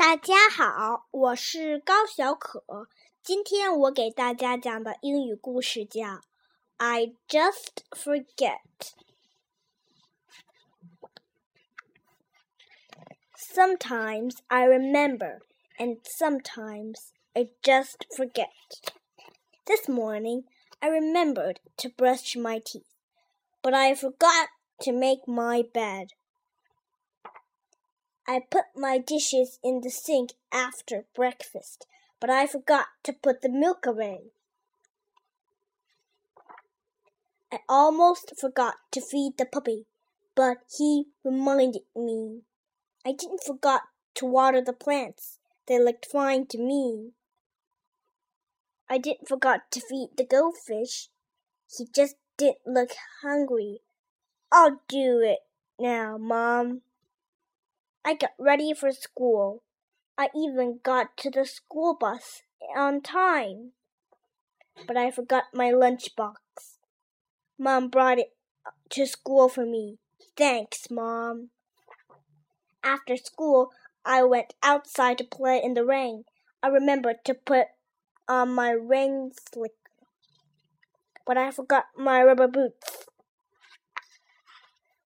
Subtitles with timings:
[0.00, 2.88] 大家好，我是高小可。
[3.22, 6.00] 今天我给大家讲的英语故事叫
[6.78, 8.60] 《I Just Forgot》。
[13.36, 15.40] Sometimes I remember,
[15.76, 18.48] and sometimes I just forget.
[19.66, 20.44] This morning,
[20.78, 22.86] I remembered to brush my teeth,
[23.60, 24.48] but I forgot
[24.78, 26.14] to make my bed.
[28.30, 31.88] I put my dishes in the sink after breakfast,
[32.20, 34.30] but I forgot to put the milk away.
[37.52, 39.86] I almost forgot to feed the puppy,
[40.36, 42.42] but he reminded me.
[43.04, 43.80] I didn't forget
[44.14, 45.40] to water the plants.
[45.66, 47.10] They looked fine to me.
[48.88, 51.08] I didn't forget to feed the goldfish.
[51.76, 52.90] He just didn't look
[53.22, 53.80] hungry.
[54.52, 55.40] I'll do it
[55.80, 56.82] now, Mom.
[58.10, 59.62] I got ready for school.
[60.18, 62.42] I even got to the school bus
[62.76, 63.70] on time.
[64.84, 66.34] But I forgot my lunchbox.
[67.56, 68.32] Mom brought it
[68.88, 69.98] to school for me.
[70.36, 71.50] Thanks, Mom.
[72.82, 73.70] After school,
[74.04, 76.24] I went outside to play in the rain.
[76.64, 77.66] I remembered to put
[78.28, 79.74] on my rain slicker,
[81.24, 83.06] but I forgot my rubber boots.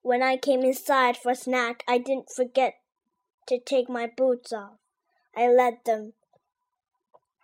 [0.01, 2.77] When I came inside for a snack, I didn't forget
[3.47, 4.79] to take my boots off.
[5.37, 6.13] I let them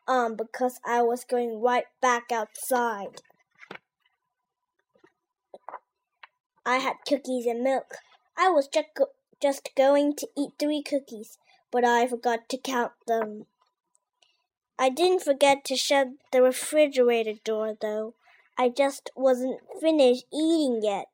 [0.07, 3.23] on because I was going right back outside.
[6.67, 7.97] I had cookies and milk.
[8.37, 9.07] I was just, go
[9.41, 11.39] just going to eat three cookies,
[11.71, 13.47] but I forgot to count them.
[14.79, 18.15] I didn't forget to shut the refrigerator door, though.
[18.59, 21.07] I just wasn't finished eating yet.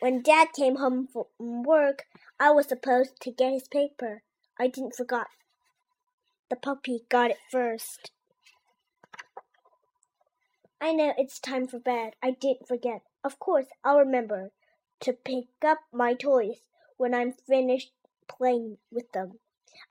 [0.00, 2.04] When Dad came home from work,
[2.38, 4.22] I was supposed to get his paper.
[4.58, 5.26] I didn't forget.
[6.50, 8.10] The puppy got it first.
[10.80, 12.12] I know it's time for bed.
[12.22, 13.02] I didn't forget.
[13.24, 14.52] Of course, I'll remember
[15.00, 16.60] to pick up my toys
[16.98, 17.92] when I'm finished
[18.28, 19.40] playing with them.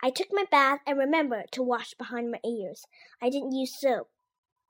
[0.01, 2.85] I took my bath and remembered to wash behind my ears.
[3.21, 4.09] I didn't use soap,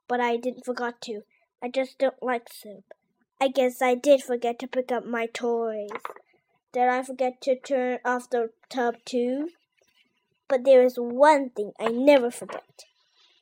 [0.07, 1.21] but I didn't forget to.
[1.61, 2.94] I just don't like soap.
[3.40, 5.90] I guess I did forget to pick up my toys.
[6.72, 9.48] Did I forget to turn off the tub too?
[10.48, 12.84] But there is one thing I never forget.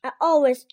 [0.04, 0.66] I always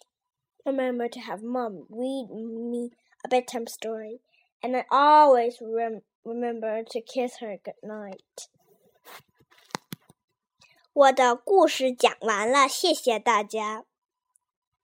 [0.66, 2.91] remember to have Mom read me
[3.23, 4.19] a bedtime story,
[4.62, 8.47] and I always rem remember to kiss her good night.
[10.94, 13.84] 我的故事讲完了，谢谢大家。